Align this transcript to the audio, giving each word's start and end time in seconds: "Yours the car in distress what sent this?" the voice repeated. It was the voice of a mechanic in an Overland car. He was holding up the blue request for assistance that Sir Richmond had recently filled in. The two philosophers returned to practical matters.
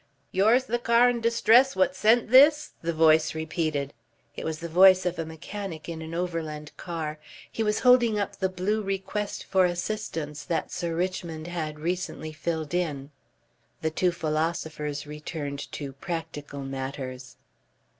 "Yours 0.31 0.63
the 0.63 0.79
car 0.79 1.07
in 1.11 1.21
distress 1.21 1.75
what 1.75 1.95
sent 1.95 2.31
this?" 2.31 2.71
the 2.81 2.91
voice 2.91 3.35
repeated. 3.35 3.93
It 4.35 4.43
was 4.45 4.57
the 4.57 4.67
voice 4.67 5.05
of 5.05 5.19
a 5.19 5.27
mechanic 5.27 5.87
in 5.87 6.01
an 6.01 6.15
Overland 6.15 6.71
car. 6.75 7.19
He 7.51 7.61
was 7.61 7.81
holding 7.81 8.17
up 8.17 8.35
the 8.35 8.49
blue 8.49 8.81
request 8.81 9.43
for 9.43 9.65
assistance 9.65 10.43
that 10.45 10.71
Sir 10.71 10.95
Richmond 10.95 11.45
had 11.45 11.77
recently 11.79 12.33
filled 12.33 12.73
in. 12.73 13.11
The 13.83 13.91
two 13.91 14.11
philosophers 14.11 15.05
returned 15.05 15.71
to 15.73 15.93
practical 15.93 16.63
matters. 16.63 17.37